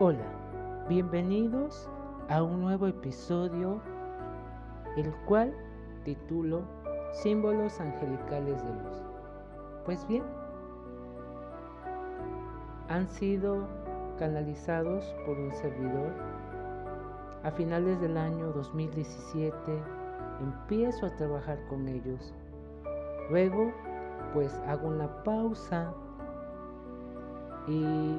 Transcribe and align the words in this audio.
Hola, 0.00 0.26
bienvenidos 0.88 1.88
a 2.28 2.42
un 2.42 2.62
nuevo 2.62 2.88
episodio, 2.88 3.80
el 4.96 5.14
cual 5.24 5.54
titulo 6.02 6.62
Símbolos 7.12 7.78
Angelicales 7.80 8.60
de 8.64 8.70
Luz. 8.70 9.02
Pues 9.84 10.04
bien, 10.08 10.24
han 12.88 13.06
sido 13.06 13.68
canalizados 14.18 15.14
por 15.24 15.38
un 15.38 15.54
servidor. 15.54 16.12
A 17.44 17.52
finales 17.52 18.00
del 18.00 18.16
año 18.16 18.50
2017 18.50 19.54
empiezo 20.40 21.06
a 21.06 21.14
trabajar 21.14 21.64
con 21.68 21.86
ellos. 21.86 22.34
Luego, 23.30 23.72
pues 24.32 24.60
hago 24.66 24.88
una 24.88 25.22
pausa 25.22 25.94
y 27.68 28.18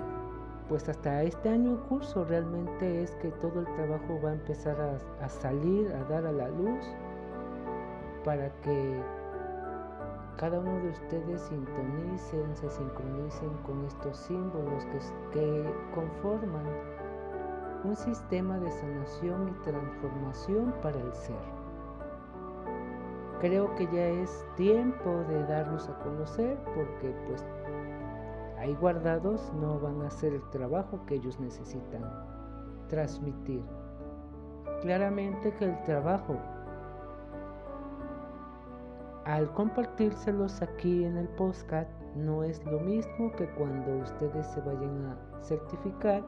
pues 0.67 0.89
hasta 0.89 1.23
este 1.23 1.49
año 1.49 1.71
en 1.71 1.77
curso 1.77 2.25
realmente 2.25 3.03
es 3.03 3.15
que 3.15 3.29
todo 3.29 3.59
el 3.59 3.65
trabajo 3.75 4.19
va 4.23 4.31
a 4.31 4.33
empezar 4.33 4.99
a, 5.21 5.29
salir, 5.29 5.91
a 5.93 6.03
dar 6.05 6.25
a 6.25 6.31
la 6.31 6.49
luz, 6.49 6.85
para 8.23 8.49
que 8.61 9.01
cada 10.37 10.59
uno 10.59 10.79
de 10.79 10.89
ustedes 10.89 11.41
sintonicen, 11.41 12.55
se 12.55 12.69
sincronicen 12.69 13.53
con 13.65 13.85
estos 13.85 14.17
símbolos 14.17 14.85
que, 14.85 14.99
que 15.39 15.73
conforman 15.93 16.65
un 17.83 17.95
sistema 17.95 18.57
de 18.57 18.71
sanación 18.71 19.49
y 19.49 19.63
transformación 19.63 20.73
para 20.81 20.99
el 20.99 21.13
ser. 21.13 21.65
Creo 23.39 23.75
que 23.75 23.85
ya 23.93 24.07
es 24.07 24.43
tiempo 24.55 25.09
de 25.29 25.43
darlos 25.43 25.87
a 25.87 25.99
conocer 25.99 26.57
porque 26.73 27.13
pues 27.27 27.45
ahí 28.57 28.75
guardados 28.75 29.51
no 29.59 29.79
van 29.79 30.01
a 30.01 30.07
hacer 30.07 30.33
el 30.33 30.49
trabajo 30.49 30.99
que 31.05 31.15
ellos 31.15 31.39
necesitan 31.39 32.03
transmitir. 32.87 33.63
Claramente 34.81 35.53
que 35.55 35.65
el 35.65 35.83
trabajo, 35.83 36.35
al 39.25 39.51
compartírselos 39.53 40.61
aquí 40.61 41.03
en 41.03 41.17
el 41.17 41.27
postcat, 41.29 41.87
no 42.15 42.43
es 42.43 42.63
lo 42.65 42.79
mismo 42.79 43.31
que 43.33 43.49
cuando 43.55 43.97
ustedes 43.97 44.45
se 44.47 44.61
vayan 44.61 45.05
a 45.05 45.43
certificar 45.43 46.23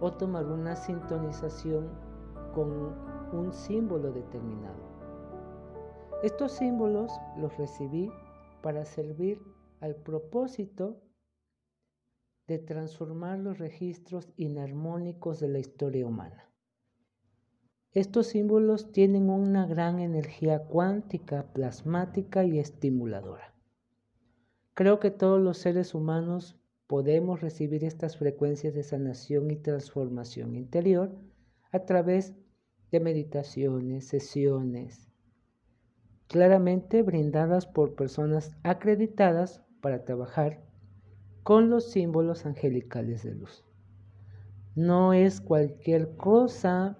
o 0.00 0.12
tomar 0.12 0.46
una 0.46 0.76
sintonización 0.76 1.88
con 2.54 2.94
un 3.32 3.52
símbolo 3.52 4.12
determinado. 4.12 4.88
Estos 6.22 6.52
símbolos 6.52 7.12
los 7.36 7.56
recibí 7.56 8.12
para 8.62 8.84
servir 8.84 9.40
al 9.80 9.94
propósito 9.94 10.96
de 12.48 12.58
transformar 12.58 13.38
los 13.38 13.58
registros 13.58 14.32
inarmónicos 14.36 15.38
de 15.38 15.48
la 15.48 15.58
historia 15.58 16.06
humana. 16.06 16.50
Estos 17.92 18.28
símbolos 18.28 18.90
tienen 18.90 19.28
una 19.28 19.66
gran 19.66 20.00
energía 20.00 20.64
cuántica, 20.64 21.52
plasmática 21.52 22.44
y 22.44 22.58
estimuladora. 22.58 23.54
Creo 24.72 24.98
que 24.98 25.10
todos 25.10 25.40
los 25.40 25.58
seres 25.58 25.94
humanos 25.94 26.58
podemos 26.86 27.42
recibir 27.42 27.84
estas 27.84 28.16
frecuencias 28.16 28.72
de 28.72 28.82
sanación 28.82 29.50
y 29.50 29.56
transformación 29.56 30.56
interior 30.56 31.14
a 31.70 31.80
través 31.80 32.34
de 32.90 33.00
meditaciones, 33.00 34.06
sesiones, 34.06 35.10
claramente 36.28 37.02
brindadas 37.02 37.66
por 37.66 37.94
personas 37.94 38.52
acreditadas 38.62 39.62
para 39.82 40.04
trabajar 40.04 40.67
con 41.48 41.70
los 41.70 41.90
símbolos 41.90 42.44
angelicales 42.44 43.22
de 43.22 43.34
luz. 43.34 43.64
No 44.74 45.14
es 45.14 45.40
cualquier 45.40 46.14
cosa, 46.14 46.98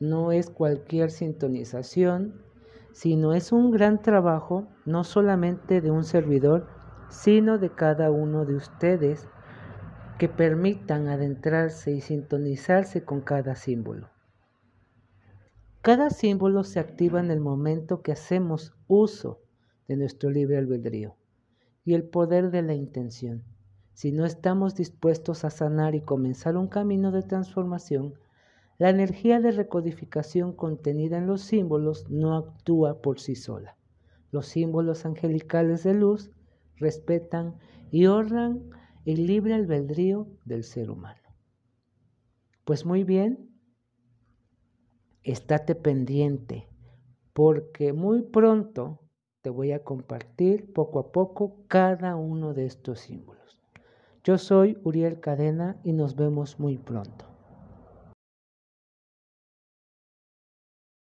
no 0.00 0.32
es 0.32 0.50
cualquier 0.50 1.12
sintonización, 1.12 2.42
sino 2.90 3.34
es 3.34 3.52
un 3.52 3.70
gran 3.70 4.02
trabajo 4.02 4.66
no 4.84 5.04
solamente 5.04 5.80
de 5.80 5.92
un 5.92 6.02
servidor, 6.02 6.66
sino 7.08 7.58
de 7.58 7.70
cada 7.70 8.10
uno 8.10 8.44
de 8.46 8.56
ustedes 8.56 9.28
que 10.18 10.28
permitan 10.28 11.06
adentrarse 11.06 11.92
y 11.92 12.00
sintonizarse 12.00 13.04
con 13.04 13.20
cada 13.20 13.54
símbolo. 13.54 14.10
Cada 15.82 16.10
símbolo 16.10 16.64
se 16.64 16.80
activa 16.80 17.20
en 17.20 17.30
el 17.30 17.38
momento 17.38 18.02
que 18.02 18.10
hacemos 18.10 18.74
uso 18.88 19.40
de 19.86 19.96
nuestro 19.98 20.30
libre 20.30 20.58
albedrío 20.58 21.14
y 21.84 21.94
el 21.94 22.04
poder 22.04 22.50
de 22.50 22.62
la 22.62 22.74
intención. 22.74 23.42
Si 23.92 24.12
no 24.12 24.24
estamos 24.24 24.74
dispuestos 24.74 25.44
a 25.44 25.50
sanar 25.50 25.94
y 25.94 26.00
comenzar 26.00 26.56
un 26.56 26.68
camino 26.68 27.12
de 27.12 27.22
transformación, 27.22 28.14
la 28.78 28.90
energía 28.90 29.40
de 29.40 29.52
recodificación 29.52 30.52
contenida 30.52 31.18
en 31.18 31.26
los 31.26 31.42
símbolos 31.42 32.10
no 32.10 32.36
actúa 32.36 33.00
por 33.02 33.20
sí 33.20 33.34
sola. 33.34 33.76
Los 34.30 34.46
símbolos 34.46 35.04
angelicales 35.04 35.84
de 35.84 35.94
luz 35.94 36.30
respetan 36.76 37.56
y 37.90 38.06
honran 38.06 38.70
el 39.04 39.26
libre 39.26 39.54
albedrío 39.54 40.26
del 40.44 40.64
ser 40.64 40.90
humano. 40.90 41.20
Pues 42.64 42.86
muy 42.86 43.04
bien, 43.04 43.50
estate 45.22 45.74
pendiente, 45.74 46.68
porque 47.32 47.92
muy 47.92 48.22
pronto 48.22 49.01
te 49.42 49.50
voy 49.50 49.72
a 49.72 49.82
compartir 49.82 50.72
poco 50.72 51.00
a 51.00 51.10
poco 51.10 51.56
cada 51.66 52.14
uno 52.14 52.54
de 52.54 52.66
estos 52.66 53.00
símbolos. 53.00 53.58
Yo 54.22 54.38
soy 54.38 54.78
Uriel 54.84 55.18
Cadena 55.18 55.76
y 55.82 55.92
nos 55.92 56.14
vemos 56.14 56.60
muy 56.60 56.78
pronto. 56.78 57.31